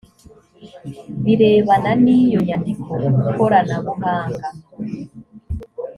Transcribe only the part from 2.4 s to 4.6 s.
nyandiko koranabuhanga